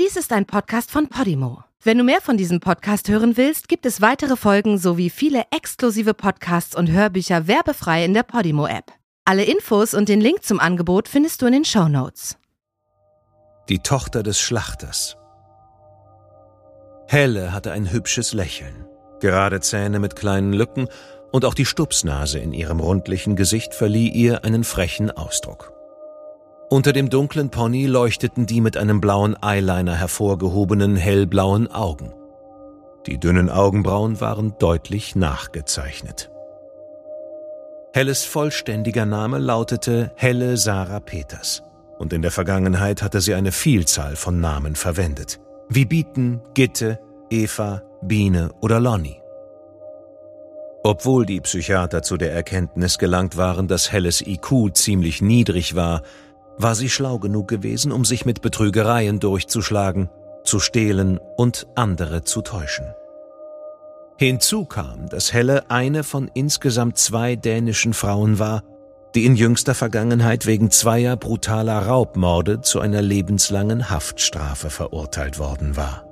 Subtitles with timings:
[0.00, 1.64] Dies ist ein Podcast von Podimo.
[1.82, 6.14] Wenn du mehr von diesem Podcast hören willst, gibt es weitere Folgen sowie viele exklusive
[6.14, 8.90] Podcasts und Hörbücher werbefrei in der Podimo-App.
[9.26, 12.38] Alle Infos und den Link zum Angebot findest du in den Show Notes.
[13.68, 15.18] Die Tochter des Schlachters.
[17.06, 18.86] Helle hatte ein hübsches Lächeln,
[19.20, 20.88] gerade Zähne mit kleinen Lücken
[21.32, 25.74] und auch die Stupsnase in ihrem rundlichen Gesicht verlieh ihr einen frechen Ausdruck.
[26.72, 32.14] Unter dem dunklen Pony leuchteten die mit einem blauen Eyeliner hervorgehobenen hellblauen Augen.
[33.06, 36.30] Die dünnen Augenbrauen waren deutlich nachgezeichnet.
[37.92, 41.62] Helles vollständiger Name lautete Helle Sarah Peters,
[41.98, 46.98] und in der Vergangenheit hatte sie eine Vielzahl von Namen verwendet, wie Bieten, Gitte,
[47.28, 49.20] Eva, Biene oder Lonnie.
[50.84, 56.00] Obwohl die Psychiater zu der Erkenntnis gelangt waren, dass Helles IQ ziemlich niedrig war,
[56.58, 60.10] war sie schlau genug gewesen, um sich mit Betrügereien durchzuschlagen,
[60.44, 62.86] zu stehlen und andere zu täuschen.
[64.18, 68.62] Hinzu kam, dass Helle eine von insgesamt zwei dänischen Frauen war,
[69.14, 76.11] die in jüngster Vergangenheit wegen zweier brutaler Raubmorde zu einer lebenslangen Haftstrafe verurteilt worden war.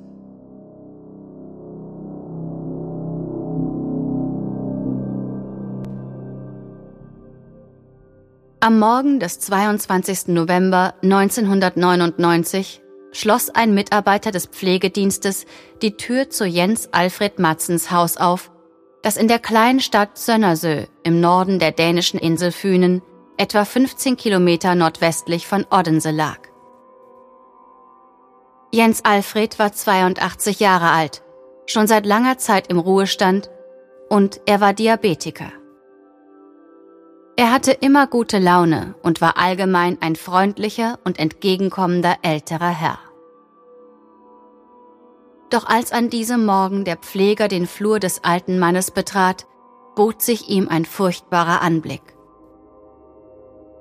[8.63, 10.27] Am Morgen des 22.
[10.27, 12.79] November 1999
[13.11, 15.47] schloss ein Mitarbeiter des Pflegedienstes
[15.81, 18.51] die Tür zu Jens Alfred Matzens Haus auf,
[19.01, 23.01] das in der kleinen Stadt Sönnersö im Norden der dänischen Insel Fünen,
[23.35, 26.37] etwa 15 Kilometer nordwestlich von Odense lag.
[28.71, 31.23] Jens Alfred war 82 Jahre alt,
[31.65, 33.49] schon seit langer Zeit im Ruhestand
[34.07, 35.51] und er war Diabetiker.
[37.37, 42.99] Er hatte immer gute Laune und war allgemein ein freundlicher und entgegenkommender älterer Herr.
[45.49, 49.47] Doch als an diesem Morgen der Pfleger den Flur des alten Mannes betrat,
[49.95, 52.01] bot sich ihm ein furchtbarer Anblick.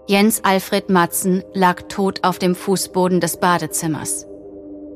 [0.09, 4.27] Jens Alfred Matzen lag tot auf dem Fußboden des Badezimmers,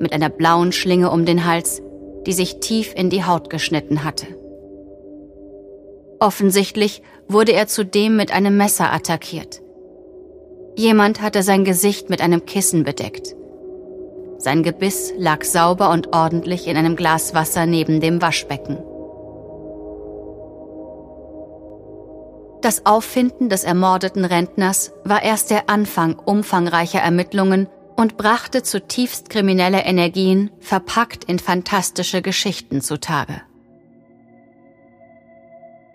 [0.00, 1.82] mit einer blauen Schlinge um den Hals,
[2.26, 4.26] die sich tief in die Haut geschnitten hatte.
[6.24, 9.60] Offensichtlich wurde er zudem mit einem Messer attackiert.
[10.74, 13.36] Jemand hatte sein Gesicht mit einem Kissen bedeckt.
[14.38, 18.78] Sein Gebiss lag sauber und ordentlich in einem Glas Wasser neben dem Waschbecken.
[22.62, 29.82] Das Auffinden des ermordeten Rentners war erst der Anfang umfangreicher Ermittlungen und brachte zutiefst kriminelle
[29.84, 33.42] Energien verpackt in fantastische Geschichten zutage.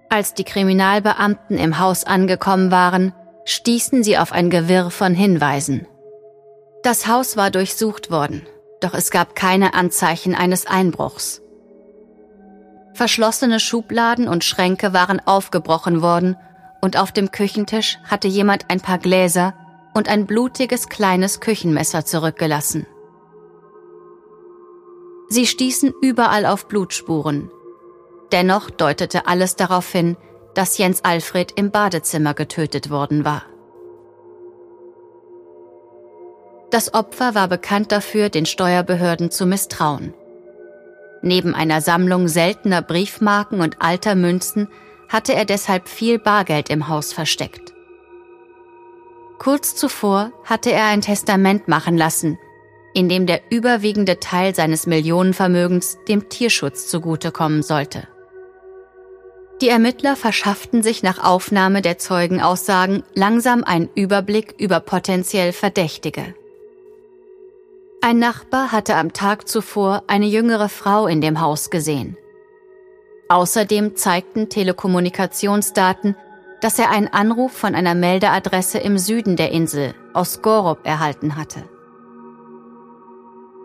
[0.09, 3.14] Als die Kriminalbeamten im Haus angekommen waren,
[3.46, 5.88] stießen sie auf ein Gewirr von Hinweisen.
[6.81, 8.47] Das Haus war durchsucht worden,
[8.81, 11.42] doch es gab keine Anzeichen eines Einbruchs.
[12.94, 16.38] Verschlossene Schubladen und Schränke waren aufgebrochen worden
[16.81, 19.53] und auf dem Küchentisch hatte jemand ein paar Gläser
[19.94, 22.88] und ein blutiges kleines Küchenmesser zurückgelassen.
[25.28, 27.52] Sie stießen überall auf Blutspuren,
[28.31, 30.17] Dennoch deutete alles darauf hin,
[30.53, 33.43] dass Jens Alfred im Badezimmer getötet worden war.
[36.72, 40.14] Das Opfer war bekannt dafür, den Steuerbehörden zu misstrauen.
[41.22, 44.70] Neben einer Sammlung seltener Briefmarken und alter Münzen
[45.09, 47.73] hatte er deshalb viel Bargeld im Haus versteckt.
[49.40, 52.37] Kurz zuvor hatte er ein Testament machen lassen,
[52.93, 58.08] in dem der überwiegende Teil seines Millionenvermögens dem Tierschutz zugutekommen sollte.
[59.61, 66.34] Die Ermittler verschafften sich nach Aufnahme der Zeugenaussagen langsam einen Überblick über potenziell Verdächtige.
[68.02, 72.16] Ein Nachbar hatte am Tag zuvor eine jüngere Frau in dem Haus gesehen.
[73.28, 76.16] Außerdem zeigten Telekommunikationsdaten,
[76.62, 81.64] dass er einen Anruf von einer Meldeadresse im Süden der Insel aus Gorup erhalten hatte.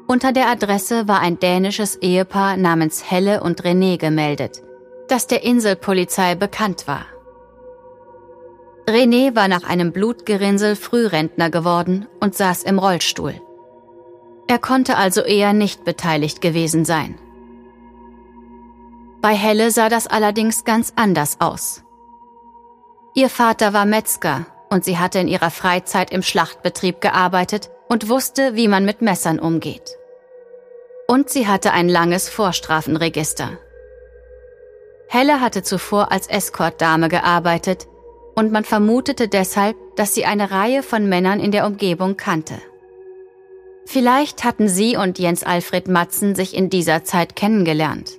[0.08, 4.63] Unter der Adresse war ein dänisches Ehepaar namens Helle und René gemeldet,
[5.08, 7.06] das der Inselpolizei bekannt war.
[8.86, 13.40] René war nach einem Blutgerinnsel Frührentner geworden und saß im Rollstuhl.
[14.46, 17.18] Er konnte also eher nicht beteiligt gewesen sein.
[19.22, 21.82] Bei Helle sah das allerdings ganz anders aus.
[23.14, 28.54] Ihr Vater war Metzger und sie hatte in ihrer Freizeit im Schlachtbetrieb gearbeitet und wusste,
[28.54, 29.96] wie man mit Messern umgeht.
[31.06, 33.58] Und sie hatte ein langes Vorstrafenregister.
[35.08, 37.86] Helle hatte zuvor als Escortdame gearbeitet
[38.34, 42.54] und man vermutete deshalb, dass sie eine Reihe von Männern in der Umgebung kannte.
[43.86, 48.18] Vielleicht hatten sie und Jens Alfred Matzen sich in dieser Zeit kennengelernt.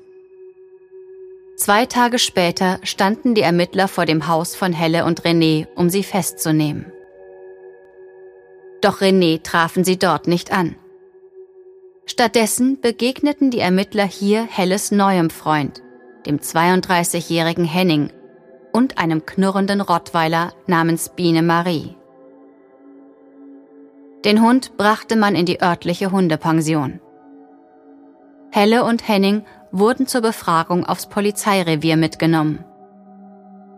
[1.58, 6.04] Zwei Tage später standen die Ermittler vor dem Haus von Helle und René, um sie
[6.04, 6.92] festzunehmen.
[8.82, 10.76] Doch René trafen sie dort nicht an.
[12.06, 15.82] Stattdessen begegneten die Ermittler hier Helles neuem Freund,
[16.26, 18.12] dem 32-jährigen Henning
[18.72, 21.96] und einem knurrenden Rottweiler namens Biene Marie.
[24.26, 27.00] Den Hund brachte man in die örtliche Hundepension.
[28.52, 32.64] Helle und Henning wurden zur Befragung aufs Polizeirevier mitgenommen.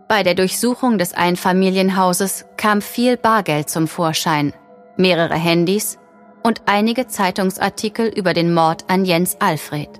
[0.08, 4.54] Bei der Durchsuchung des Einfamilienhauses kam viel Bargeld zum Vorschein,
[4.96, 5.98] mehrere Handys
[6.42, 9.90] und einige Zeitungsartikel über den Mord an Jens Alfred.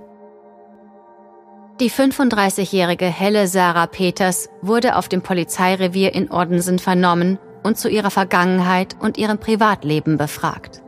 [1.80, 8.10] Die 35-jährige Helle Sarah Peters wurde auf dem Polizeirevier in Ordensen vernommen und zu ihrer
[8.10, 10.82] Vergangenheit und ihrem Privatleben befragt.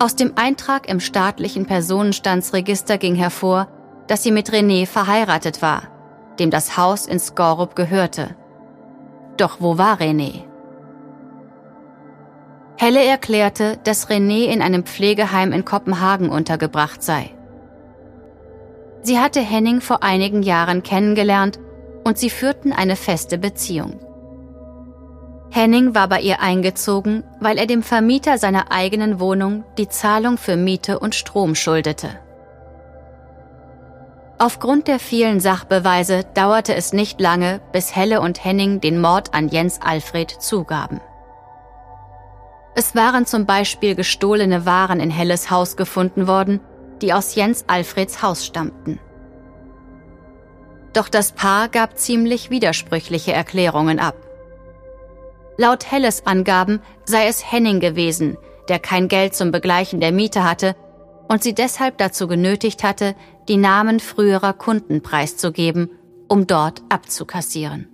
[0.00, 3.68] Aus dem Eintrag im staatlichen Personenstandsregister ging hervor,
[4.08, 5.82] dass sie mit René verheiratet war,
[6.40, 8.34] dem das Haus in Skorup gehörte.
[9.36, 10.42] Doch wo war René?
[12.76, 17.30] Helle erklärte, dass René in einem Pflegeheim in Kopenhagen untergebracht sei.
[19.02, 21.58] Sie hatte Henning vor einigen Jahren kennengelernt
[22.04, 23.98] und sie führten eine feste Beziehung.
[25.50, 30.56] Henning war bei ihr eingezogen, weil er dem Vermieter seiner eigenen Wohnung die Zahlung für
[30.56, 32.08] Miete und Strom schuldete.
[34.38, 39.48] Aufgrund der vielen Sachbeweise dauerte es nicht lange, bis Helle und Henning den Mord an
[39.48, 41.00] Jens Alfred zugaben.
[42.74, 46.60] Es waren zum Beispiel gestohlene Waren in Helles Haus gefunden worden,
[47.02, 48.98] die aus Jens Alfreds Haus stammten.
[50.92, 54.16] Doch das Paar gab ziemlich widersprüchliche Erklärungen ab.
[55.56, 58.36] Laut Helles Angaben sei es Henning gewesen,
[58.68, 60.76] der kein Geld zum Begleichen der Miete hatte
[61.28, 63.14] und sie deshalb dazu genötigt hatte,
[63.48, 65.90] die Namen früherer Kunden preiszugeben,
[66.28, 67.88] um dort abzukassieren.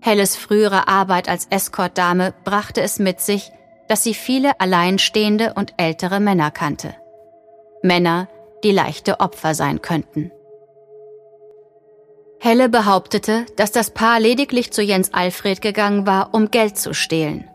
[0.00, 3.50] Helles frühere Arbeit als Escortdame brachte es mit sich,
[3.88, 6.94] dass sie viele alleinstehende und ältere Männer kannte.
[7.82, 8.28] Männer,
[8.64, 10.30] die leichte Opfer sein könnten.
[12.38, 17.48] Helle behauptete, dass das Paar lediglich zu Jens Alfred gegangen war, um Geld zu stehlen.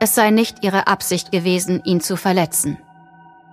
[0.00, 2.78] Es sei nicht ihre Absicht gewesen, ihn zu verletzen.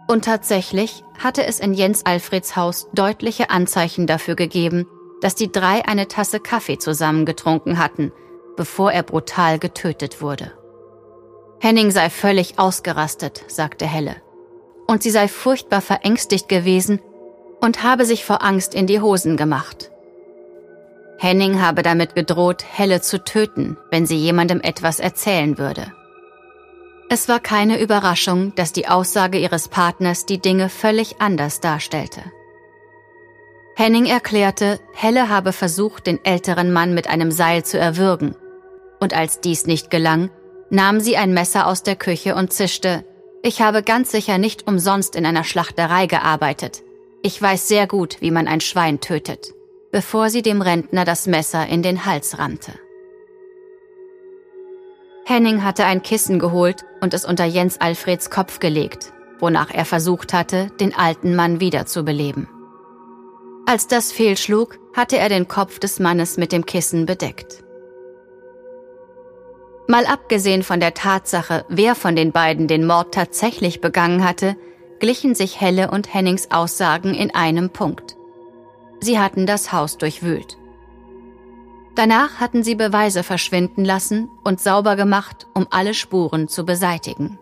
[0.08, 4.88] Und tatsächlich hatte es in Jens Alfreds Haus deutliche Anzeichen dafür gegeben,
[5.22, 8.14] dass die drei eine Tasse Kaffee zusammen getrunken hatten,
[8.56, 10.54] bevor er brutal getötet wurde.
[11.60, 14.16] Henning sei völlig ausgerastet, sagte Helle.
[14.88, 17.00] Und sie sei furchtbar verängstigt gewesen,
[17.60, 19.92] und habe sich vor Angst in die Hosen gemacht.
[21.18, 25.92] Henning habe damit gedroht, Helle zu töten, wenn sie jemandem etwas erzählen würde.
[27.10, 32.22] Es war keine Überraschung, dass die Aussage ihres Partners die Dinge völlig anders darstellte.
[33.76, 38.36] Henning erklärte, Helle habe versucht, den älteren Mann mit einem Seil zu erwürgen,
[39.00, 40.30] und als dies nicht gelang,
[40.70, 43.06] nahm sie ein Messer aus der Küche und zischte,
[43.48, 46.84] ich habe ganz sicher nicht umsonst in einer Schlachterei gearbeitet.
[47.22, 49.54] Ich weiß sehr gut, wie man ein Schwein tötet,
[49.90, 52.74] bevor sie dem Rentner das Messer in den Hals rammte.
[55.24, 60.34] Henning hatte ein Kissen geholt und es unter Jens Alfreds Kopf gelegt, wonach er versucht
[60.34, 62.50] hatte, den alten Mann wiederzubeleben.
[63.66, 67.64] Als das fehlschlug, hatte er den Kopf des Mannes mit dem Kissen bedeckt.
[69.88, 74.58] Mal abgesehen von der Tatsache, wer von den beiden den Mord tatsächlich begangen hatte,
[75.00, 78.18] glichen sich Helle und Hennings Aussagen in einem Punkt.
[79.00, 80.58] Sie hatten das Haus durchwühlt.
[81.96, 87.40] Danach hatten sie Beweise verschwinden lassen und sauber gemacht, um alle Spuren zu beseitigen.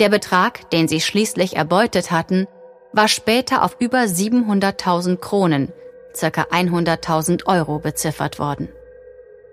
[0.00, 2.46] Der Betrag, den sie schließlich erbeutet hatten,
[2.92, 5.72] war später auf über 700.000 Kronen,
[6.18, 6.28] ca.
[6.28, 8.68] 100.000 Euro beziffert worden.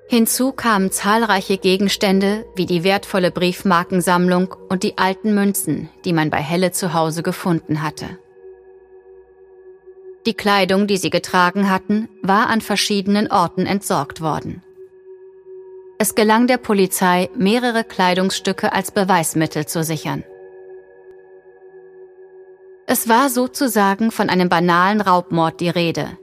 [0.07, 6.37] Hinzu kamen zahlreiche Gegenstände wie die wertvolle Briefmarkensammlung und die alten Münzen, die man bei
[6.37, 8.19] Helle zu Hause gefunden hatte.
[10.27, 14.63] Die Kleidung, die sie getragen hatten, war an verschiedenen Orten entsorgt worden.
[15.97, 20.23] Es gelang der Polizei, mehrere Kleidungsstücke als Beweismittel zu sichern.
[22.85, 26.17] Es war sozusagen von einem banalen Raubmord die Rede,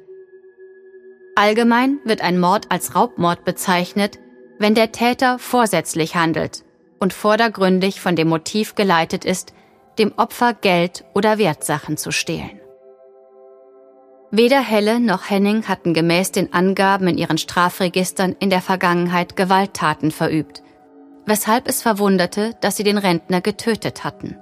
[1.34, 4.18] Allgemein wird ein Mord als Raubmord bezeichnet,
[4.58, 6.62] wenn der Täter vorsätzlich handelt
[7.00, 9.54] und vordergründig von dem Motiv geleitet ist,
[9.98, 12.60] dem Opfer Geld oder Wertsachen zu stehlen.
[14.30, 20.10] Weder Helle noch Henning hatten gemäß den Angaben in ihren Strafregistern in der Vergangenheit Gewalttaten
[20.10, 20.62] verübt,
[21.26, 24.36] weshalb es verwunderte, dass sie den Rentner getötet hatten.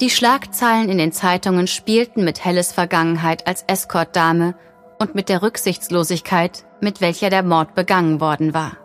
[0.00, 4.54] Die Schlagzeilen in den Zeitungen spielten mit Helles Vergangenheit als Escortdame
[4.98, 8.78] und mit der Rücksichtslosigkeit, mit welcher der Mord begangen worden war.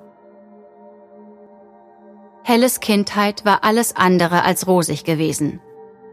[2.44, 5.62] Helles Kindheit war alles andere als rosig gewesen,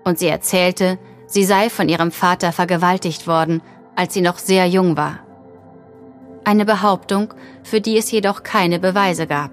[0.04, 3.61] und sie erzählte, sie sei von ihrem Vater vergewaltigt worden,
[3.97, 5.18] als sie noch sehr jung war.
[6.44, 9.50] Eine Behauptung, für die es jedoch keine Beweise gab.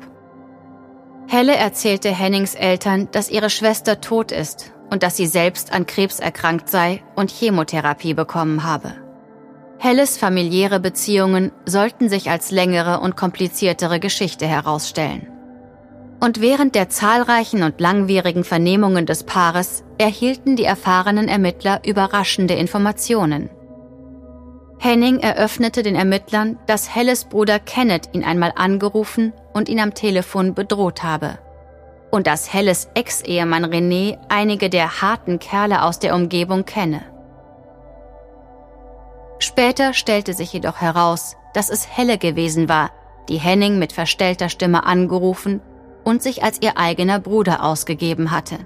[1.28, 6.20] Helle erzählte Hennings Eltern, dass ihre Schwester tot ist und dass sie selbst an Krebs
[6.20, 8.94] erkrankt sei und Chemotherapie bekommen habe.
[9.78, 15.28] Helles familiäre Beziehungen sollten sich als längere und kompliziertere Geschichte herausstellen.
[16.20, 23.50] Und während der zahlreichen und langwierigen Vernehmungen des Paares erhielten die erfahrenen Ermittler überraschende Informationen.
[24.80, 30.56] Henning eröffnete den Ermittlern, dass Helles Bruder Kenneth ihn einmal angerufen und ihn am Telefon
[30.56, 31.40] bedroht habe
[32.12, 37.02] und dass Helles Ex-Ehemann René einige der harten Kerle aus der Umgebung kenne.
[39.40, 42.92] Später stellte sich jedoch heraus, dass es Helle gewesen war,
[43.30, 45.62] die Henning mit verstellter Stimme angerufen
[46.04, 48.58] und sich als ihr eigener Bruder ausgegeben hatte.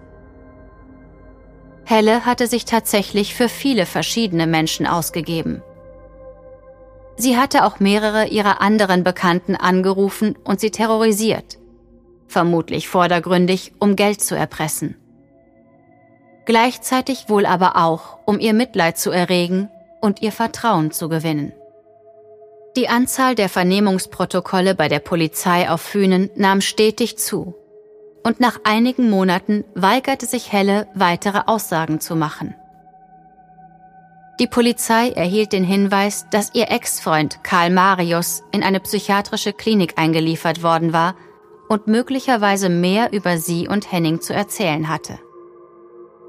[1.86, 5.62] Helle hatte sich tatsächlich für viele verschiedene Menschen ausgegeben.
[7.18, 11.60] Sie hatte auch mehrere ihrer anderen Bekannten angerufen und sie terrorisiert
[12.28, 14.96] vermutlich vordergründig, um Geld zu erpressen.
[16.46, 19.70] Gleichzeitig wohl aber auch, um ihr Mitleid zu erregen
[20.02, 21.54] und ihr Vertrauen zu gewinnen.
[22.76, 27.56] Die Anzahl der Vernehmungsprotokolle bei der Polizei auf Fünen nahm stetig zu,
[28.24, 32.56] und nach einigen Monaten weigerte sich Helle, weitere Aussagen zu machen.
[34.40, 40.64] Die Polizei erhielt den Hinweis, dass ihr Ex-Freund Karl Marius in eine psychiatrische Klinik eingeliefert
[40.64, 41.16] worden war
[41.74, 45.18] und möglicherweise mehr über sie und Henning zu erzählen hatte.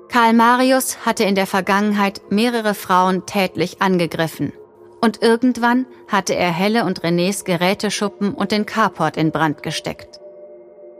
[0.09, 4.55] Karl Marius hatte in der Vergangenheit mehrere Frauen tätlich angegriffen
[5.03, 10.19] und irgendwann hatte er Helle und Renés Geräteschuppen und den Carport in Brand gesteckt.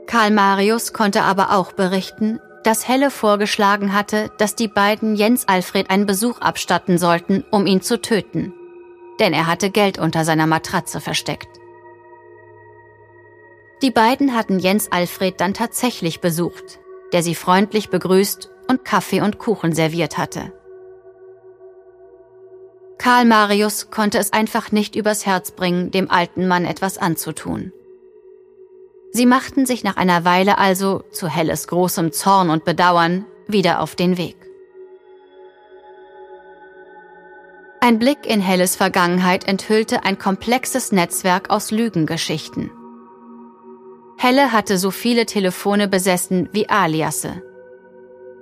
[0.05, 5.89] Karl Marius konnte aber auch berichten, dass Helle vorgeschlagen hatte, dass die beiden Jens Alfred
[5.89, 8.53] einen Besuch abstatten sollten, um ihn zu töten,
[9.19, 11.47] denn er hatte Geld unter seiner Matratze versteckt.
[13.81, 16.79] Die beiden hatten Jens Alfred dann tatsächlich besucht,
[17.13, 20.53] der sie freundlich begrüßt und Kaffee und Kuchen serviert hatte.
[22.97, 27.73] Karl Marius konnte es einfach nicht übers Herz bringen, dem alten Mann etwas anzutun.
[29.11, 33.95] Sie machten sich nach einer Weile also, zu Helles großem Zorn und Bedauern, wieder auf
[33.95, 34.35] den Weg.
[37.79, 42.71] Ein Blick in Helles Vergangenheit enthüllte ein komplexes Netzwerk aus Lügengeschichten.
[44.25, 47.43] Helle hatte so viele Telefone besessen wie Aliasse.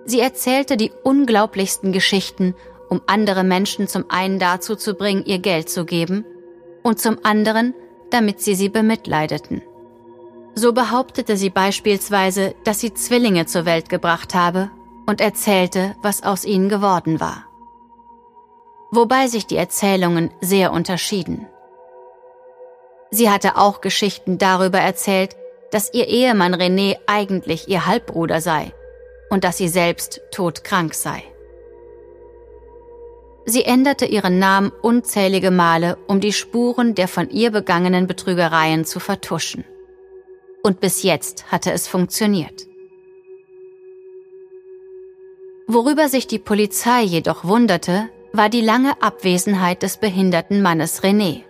[0.06, 2.56] Sie erzählte die unglaublichsten Geschichten,
[2.88, 6.24] um andere Menschen zum einen dazu zu bringen, ihr Geld zu geben
[6.84, 7.74] und zum anderen,
[8.12, 9.62] damit sie sie bemitleideten.
[10.56, 14.72] So behauptete sie beispielsweise, dass sie Zwillinge zur Welt gebracht habe
[15.06, 17.44] und erzählte, was aus ihnen geworden war.
[18.90, 21.46] Wobei sich die Erzählungen sehr unterschieden.
[23.12, 25.36] Sie hatte auch Geschichten darüber erzählt,
[25.74, 28.72] dass ihr Ehemann René eigentlich ihr Halbbruder sei
[29.32, 31.24] und dass sie selbst todkrank sei.
[33.46, 39.00] Sie änderte ihren Namen unzählige Male, um die Spuren der von ihr begangenen Betrügereien zu
[39.00, 39.66] vertuschen.
[40.62, 42.68] Und bis jetzt hatte es funktioniert.
[45.68, 51.42] Worüber sich die Polizei jedoch wunderte, war die lange Abwesenheit des behinderten Mannes René.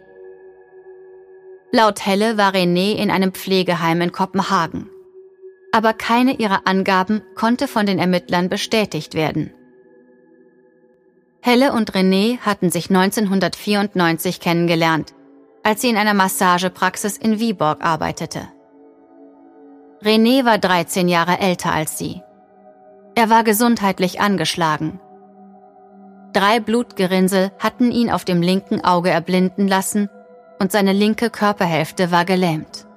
[1.76, 4.90] Laut Helle war René in einem Pflegeheim in Kopenhagen.
[5.74, 9.52] aber keine ihrer Angaben konnte von den Ermittlern bestätigt werden.
[11.42, 15.16] Helle und René hatten sich 1994 kennengelernt,
[15.64, 18.48] als sie in einer Massagepraxis in Viborg arbeitete.
[20.04, 22.22] René war 13 Jahre älter als sie.
[23.16, 25.00] Er war gesundheitlich angeschlagen.
[26.34, 30.08] Drei Blutgerinnsel hatten ihn auf dem linken Auge erblinden lassen
[30.64, 32.88] und seine linke Körperhälfte war gelähmt.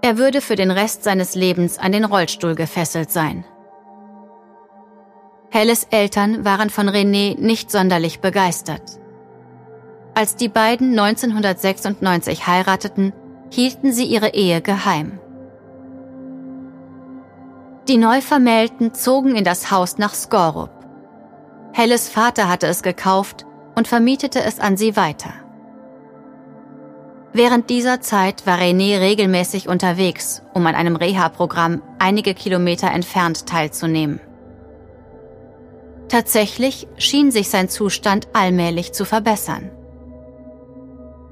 [0.00, 3.44] Er würde für den Rest seines Lebens an den Rollstuhl gefesselt sein.
[5.50, 9.00] Helles Eltern waren von René nicht sonderlich begeistert.
[10.14, 13.12] Als die beiden 1996 heirateten,
[13.50, 15.18] hielten sie ihre Ehe geheim.
[17.88, 20.70] Die Neuvermählten zogen in das Haus nach Skorup.
[21.72, 25.43] Helles Vater hatte es gekauft und vermietete es an sie weiter.
[27.36, 34.20] Während dieser Zeit war René regelmäßig unterwegs, um an einem Reha-Programm einige Kilometer entfernt teilzunehmen.
[36.08, 39.72] Tatsächlich schien sich sein Zustand allmählich zu verbessern.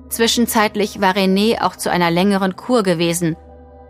[0.09, 3.37] Zwischenzeitlich war René auch zu einer längeren Kur gewesen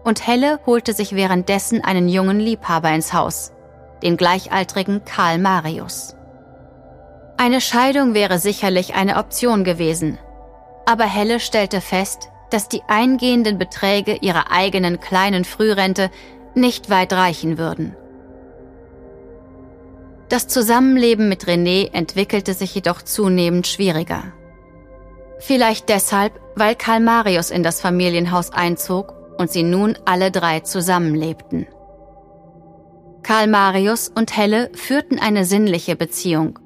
[0.05, 3.53] und Helle holte sich währenddessen einen jungen Liebhaber ins Haus,
[4.03, 6.15] den gleichaltrigen Karl Marius.
[7.39, 10.19] Eine Scheidung wäre sicherlich eine Option gewesen,
[10.87, 16.11] aber Helle stellte fest, dass die eingehenden Beträge ihrer eigenen kleinen Frührente
[16.55, 17.97] nicht weit reichen würden.
[20.29, 24.33] Das Zusammenleben mit René entwickelte sich jedoch zunehmend schwieriger.
[25.39, 31.67] Vielleicht deshalb, weil Karl Marius in das Familienhaus einzog und sie nun alle drei zusammenlebten.
[33.23, 36.59] Karl Marius und Helle führten eine sinnliche Beziehung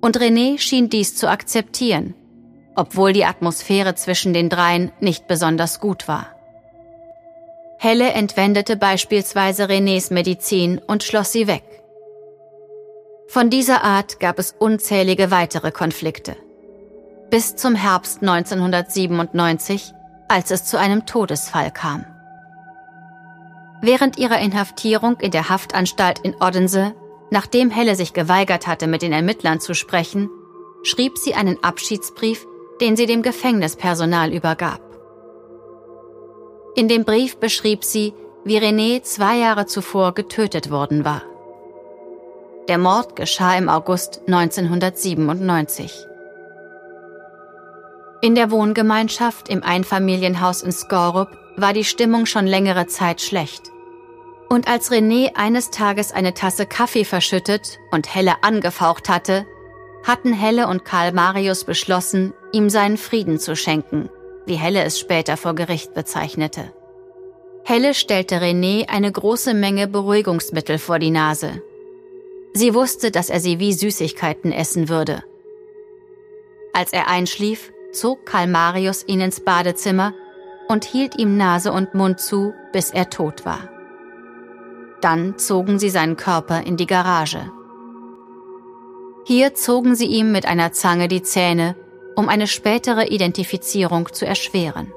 [0.00, 2.14] und René schien dies zu akzeptieren
[2.80, 6.28] obwohl die Atmosphäre zwischen den dreien nicht besonders gut war.
[7.78, 11.62] Helle entwendete beispielsweise Renés Medizin und schloss sie weg.
[13.28, 16.36] Von dieser Art gab es unzählige weitere Konflikte.
[17.28, 19.92] Bis zum Herbst 1997,
[20.28, 22.06] als es zu einem Todesfall kam.
[23.82, 26.94] Während ihrer Inhaftierung in der Haftanstalt in Odense,
[27.30, 30.30] nachdem Helle sich geweigert hatte, mit den Ermittlern zu sprechen,
[30.82, 32.46] schrieb sie einen Abschiedsbrief
[32.80, 34.80] den sie dem Gefängnispersonal übergab.
[36.74, 38.14] In dem Brief beschrieb sie,
[38.44, 41.22] wie René zwei Jahre zuvor getötet worden war.
[42.68, 46.06] Der Mord geschah im August 1997.
[48.22, 53.70] In der Wohngemeinschaft im Einfamilienhaus in Skorup war die Stimmung schon längere Zeit schlecht.
[54.48, 59.46] Und als René eines Tages eine Tasse Kaffee verschüttet und Helle angefaucht hatte,
[60.04, 64.08] hatten Helle und Karl Marius beschlossen, ihm seinen Frieden zu schenken,
[64.46, 66.72] wie Helle es später vor Gericht bezeichnete.
[67.64, 71.62] Helle stellte René eine große Menge Beruhigungsmittel vor die Nase.
[72.52, 75.22] Sie wusste, dass er sie wie Süßigkeiten essen würde.
[76.72, 80.14] Als er einschlief, zog Karl Marius ihn ins Badezimmer
[80.68, 83.68] und hielt ihm Nase und Mund zu, bis er tot war.
[85.00, 87.50] Dann zogen sie seinen Körper in die Garage.
[89.30, 91.76] Hier zogen sie ihm mit einer Zange die Zähne,
[92.16, 94.92] um eine spätere Identifizierung zu erschweren.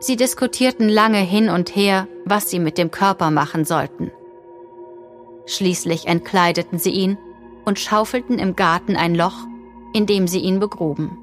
[0.00, 4.10] Sie diskutierten lange hin und her, was sie mit dem Körper machen sollten.
[5.46, 7.16] Schließlich entkleideten sie ihn
[7.64, 9.46] und schaufelten im Garten ein Loch,
[9.92, 11.16] in dem sie ihn begruben.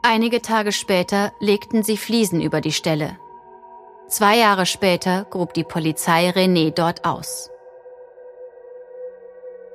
[0.00, 3.18] Einige Tage später legten sie Fliesen über die Stelle.
[4.08, 7.50] Zwei Jahre später grub die Polizei René dort aus.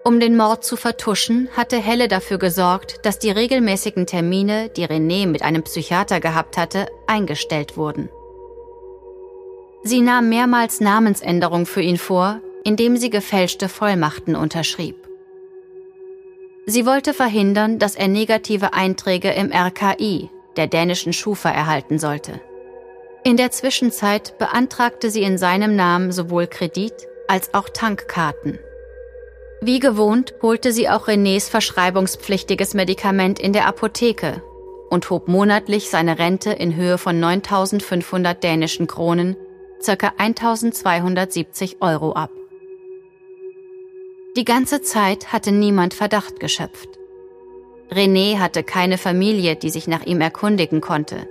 [0.03, 5.27] Um den Mord zu vertuschen, hatte Helle dafür gesorgt, dass die regelmäßigen Termine, die René
[5.27, 8.09] mit einem Psychiater gehabt hatte, eingestellt wurden.
[9.83, 14.95] Sie nahm mehrmals Namensänderung für ihn vor, indem sie gefälschte Vollmachten unterschrieb.
[16.65, 22.39] Sie wollte verhindern, dass er negative Einträge im RKI, der dänischen Schufa, erhalten sollte.
[23.23, 26.93] In der Zwischenzeit beantragte sie in seinem Namen sowohl Kredit
[27.27, 28.59] als auch Tankkarten.
[29.61, 34.41] Wie gewohnt holte sie auch Renés verschreibungspflichtiges Medikament in der Apotheke
[34.89, 39.35] und hob monatlich seine Rente in Höhe von 9500 dänischen Kronen,
[39.85, 40.13] ca.
[40.17, 42.31] 1270 Euro ab.
[44.37, 46.89] Die ganze Zeit hatte niemand Verdacht geschöpft.
[47.91, 51.27] René hatte keine Familie, die sich nach ihm erkundigen konnte.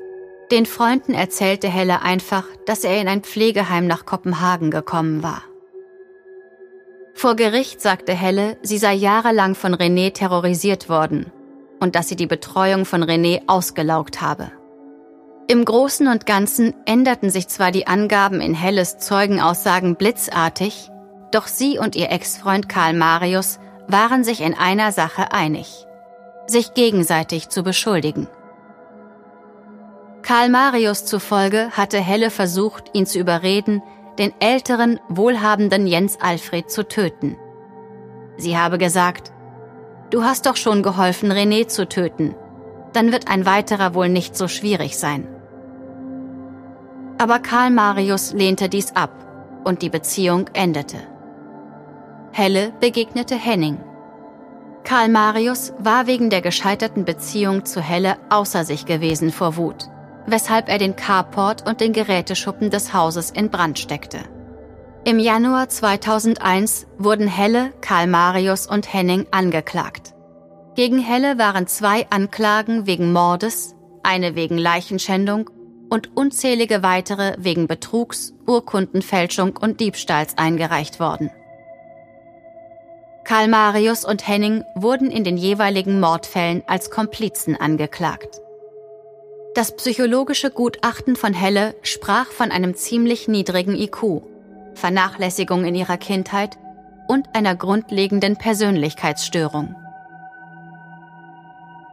[0.51, 5.43] Den Freunden erzählte Helle einfach, dass er in ein Pflegeheim nach Kopenhagen gekommen war.
[7.19, 11.33] Vor Gericht sagte Helle, sie sei jahrelang von René terrorisiert worden
[11.81, 14.53] und dass sie die Betreuung von René ausgelaugt habe.
[15.49, 20.93] Im Großen und Ganzen änderten sich zwar die Angaben in Helles Zeugenaussagen blitzartig,
[21.33, 25.87] doch sie und ihr Ex-Freund Karl Marius waren sich in einer Sache einig,
[26.47, 28.29] sich gegenseitig zu beschuldigen.
[30.23, 33.83] Karl Marius zufolge hatte Helle versucht, ihn zu überreden,
[34.19, 37.37] den älteren, wohlhabenden Jens Alfred zu töten.
[38.37, 39.33] Sie habe gesagt,
[40.11, 42.35] Du hast doch schon geholfen, René zu töten.
[42.95, 45.29] Dann wird ein weiterer wohl nicht so schwierig sein.
[47.19, 49.11] Aber Karl Marius lehnte dies ab
[49.65, 50.99] und die Beziehung endete.
[52.33, 53.79] Helle begegnete Henning.
[54.85, 59.91] Karl Marius war wegen der gescheiterten Beziehung zu Helle außer sich gewesen vor Wut,
[60.31, 64.19] weshalb er den Carport und den Geräteschuppen des Hauses in Brand steckte.
[65.05, 70.15] Im Januar 2001 wurden Helle, Karl Marius und Henning angeklagt.
[70.75, 75.51] Gegen Helle waren zwei Anklagen wegen Mordes, eine wegen Leichenschändung
[75.89, 81.31] und unzählige weitere wegen Betrugs, Urkundenfälschung und Diebstahls eingereicht worden.
[83.25, 88.41] Karl Marius und Henning wurden in den jeweiligen Mordfällen als Komplizen angeklagt.
[89.59, 94.23] Das psychologische Gutachten von Helle sprach von einem ziemlich niedrigen IQ,
[94.75, 96.57] Vernachlässigung in ihrer Kindheit
[97.09, 99.75] und einer grundlegenden Persönlichkeitsstörung.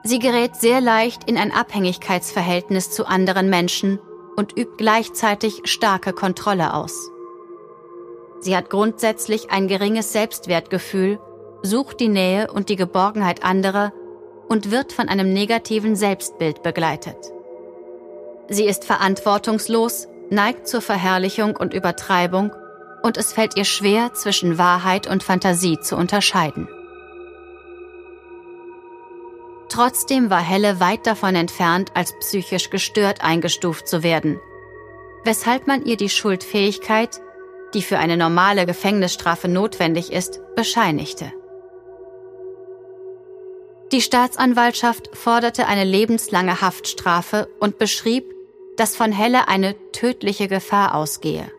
[0.04, 3.98] Sie gerät sehr leicht in ein Abhängigkeitsverhältnis zu anderen Menschen
[4.36, 7.10] und übt gleichzeitig starke Kontrolle aus.
[8.42, 11.18] Sie hat grundsätzlich ein geringes Selbstwertgefühl,
[11.64, 13.92] sucht die Nähe und die Geborgenheit anderer
[14.48, 17.32] und wird von einem negativen Selbstbild begleitet.
[18.48, 22.52] Sie ist verantwortungslos, neigt zur Verherrlichung und Übertreibung
[23.02, 26.68] und es fällt ihr schwer, zwischen Wahrheit und Fantasie zu unterscheiden.
[29.70, 34.40] Trotzdem war Helle weit davon entfernt, als psychisch gestört eingestuft zu werden,
[35.24, 37.22] weshalb man ihr die Schuldfähigkeit,
[37.74, 41.32] die für eine normale Gefängnisstrafe notwendig ist, bescheinigte.
[43.92, 48.35] Die Staatsanwaltschaft forderte eine lebenslange Haftstrafe und beschrieb,
[48.78, 51.52] dass von Helle eine tödliche Gefahr ausgehe.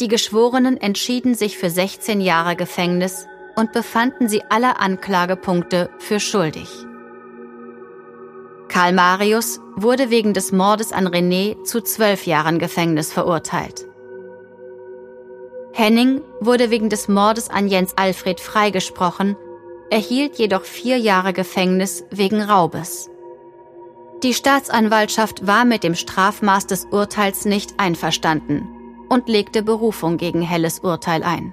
[0.00, 6.68] Die Geschworenen entschieden sich für 16 Jahre Gefängnis und befanden sie aller Anklagepunkte für schuldig.
[8.68, 13.86] Karl Marius wurde wegen des Mordes an René zu zwölf Jahren Gefängnis verurteilt.
[15.72, 19.36] Henning wurde wegen des Mordes an Jens Alfred freigesprochen,
[19.90, 23.10] erhielt jedoch vier Jahre Gefängnis wegen Raubes.
[24.24, 28.66] Die Staatsanwaltschaft war mit dem Strafmaß des Urteils nicht einverstanden
[29.10, 31.52] und legte Berufung gegen Helles Urteil ein.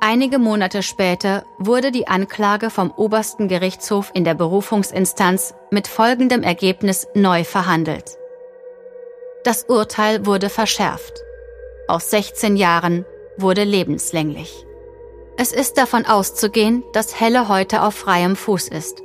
[0.00, 7.06] Einige Monate später wurde die Anklage vom obersten Gerichtshof in der Berufungsinstanz mit folgendem Ergebnis
[7.14, 8.18] neu verhandelt.
[9.44, 11.22] Das Urteil wurde verschärft.
[11.86, 14.66] Aus 16 Jahren wurde lebenslänglich.
[15.36, 19.04] Es ist davon auszugehen, dass Helle heute auf freiem Fuß ist.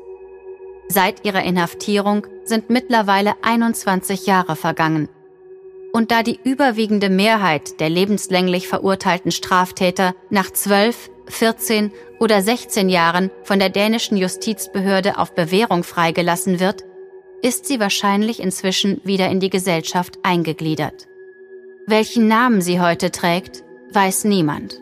[0.89, 5.07] Seit ihrer Inhaftierung sind mittlerweile 21 Jahre vergangen
[5.91, 13.31] und da die überwiegende Mehrheit der lebenslänglich verurteilten Straftäter nach 12, 14 oder 16 Jahren
[13.43, 16.83] von der dänischen Justizbehörde auf Bewährung freigelassen wird,
[17.41, 21.07] ist sie wahrscheinlich inzwischen wieder in die Gesellschaft eingegliedert.
[21.87, 24.81] Welchen Namen sie heute trägt, weiß niemand.